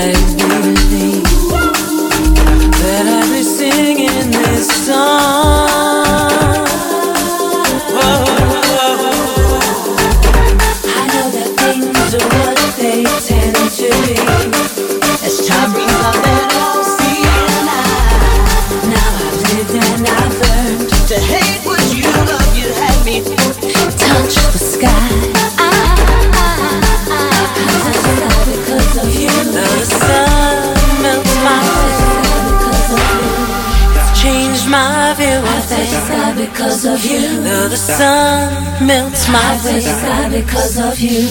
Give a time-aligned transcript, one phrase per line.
[0.00, 0.39] life.
[37.98, 39.80] sun melts my way.
[39.80, 41.26] sky because of you.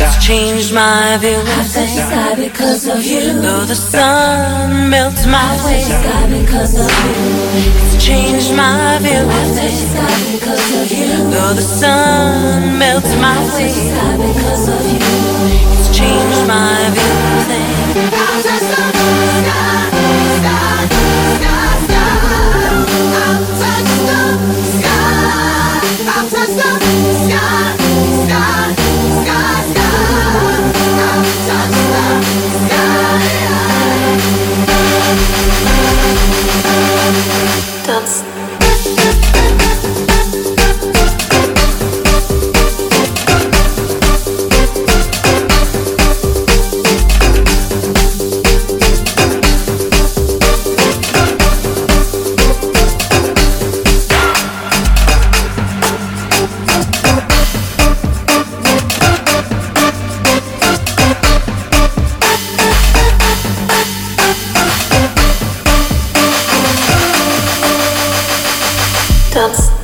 [0.00, 1.40] It's changed my view.
[1.40, 3.40] I touch sky because of you.
[3.40, 5.82] Though the sun melts my way.
[5.82, 7.18] sky because of you.
[7.82, 9.24] It's changed my view.
[9.38, 11.08] I touch sky because of you.
[11.32, 13.68] Though the sun melts my way.
[13.68, 15.00] sky because of you.
[15.74, 18.17] It's changed my view.
[69.38, 69.77] subs.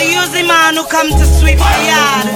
[0.00, 2.26] So you's the man who come to sweep my yard.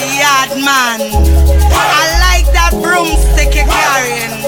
[0.00, 1.04] The yard man.
[1.04, 4.40] I like that broomstick you're carrying.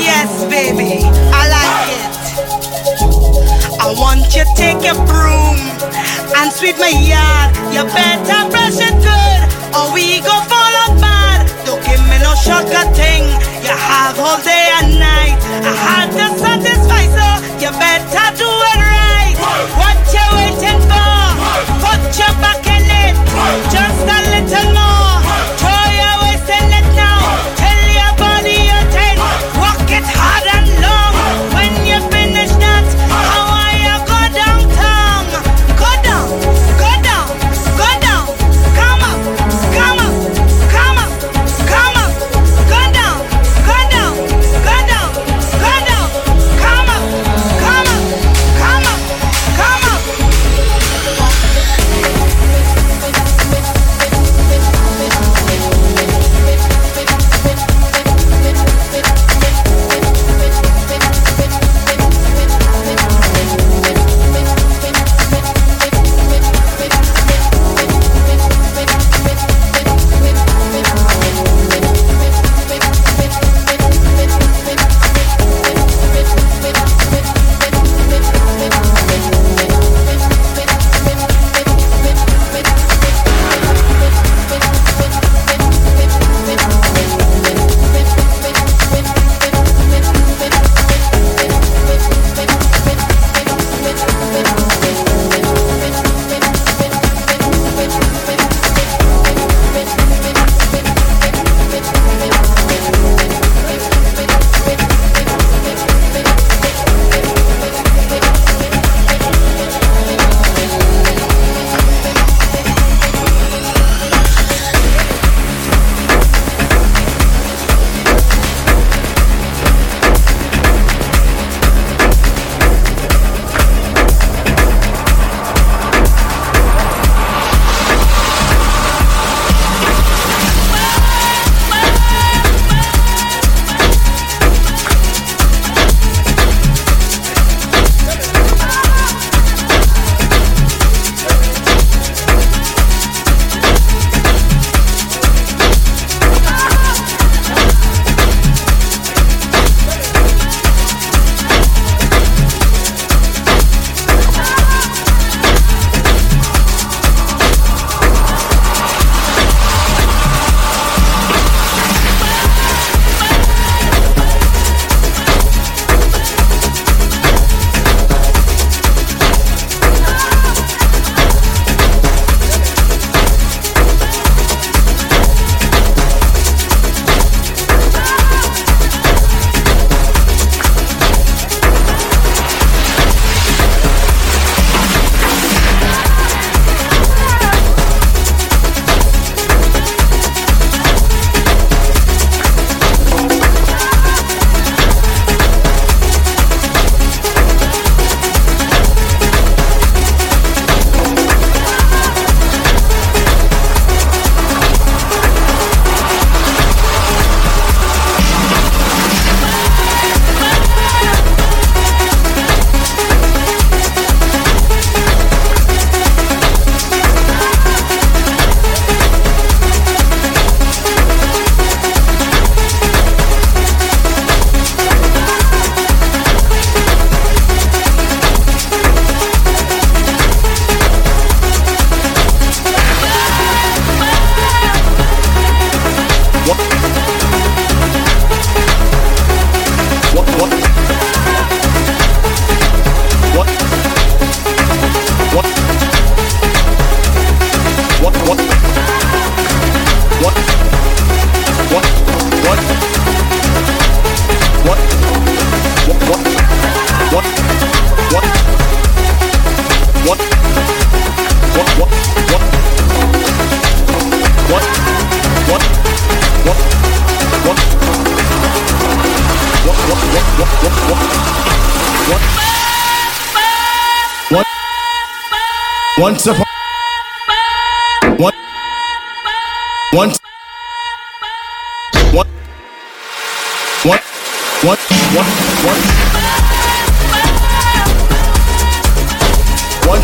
[0.00, 2.12] Yes, baby, I like it.
[3.76, 5.60] I want you take your broom
[6.40, 7.52] and sweep my yard.
[7.68, 9.40] You better brush it good,
[9.76, 11.44] or we go fall apart.
[11.68, 13.28] Don't give me no shortcut thing.
[13.60, 15.36] You have all day and night.
[15.68, 17.28] I had to satisfy, so
[17.60, 19.87] you better do it right
[22.12, 23.14] jump back in it.
[23.70, 24.97] Just a little more.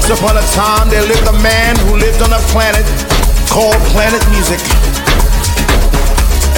[0.05, 2.85] Once upon a time there lived a man who lived on a planet
[3.49, 4.61] called planet music.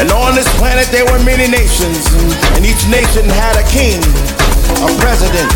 [0.02, 2.11] And on this planet there were many nations,
[2.59, 4.02] and each nation had a king,
[4.82, 5.46] a president,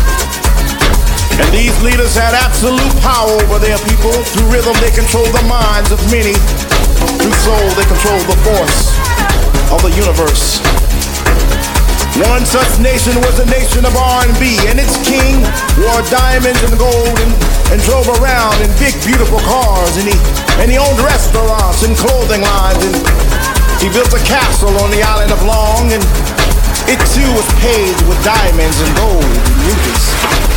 [1.35, 4.15] and these leaders had absolute power over their people.
[4.31, 6.39] Through rhythm, they controlled the minds of many.
[7.19, 8.95] Through soul, they controlled the force
[9.67, 10.63] of the universe.
[12.19, 15.39] One such nation was the nation of R&B, and its king
[15.79, 17.31] wore diamonds and gold and,
[17.71, 20.17] and drove around in big, beautiful cars, and he
[20.59, 22.95] and he owned restaurants and clothing lines, and
[23.79, 26.03] he built a castle on the island of Long, and
[26.91, 30.50] it too was paved with diamonds and gold and rubies.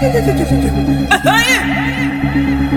[0.00, 1.30] 对对对！
[1.30, 2.69] 哎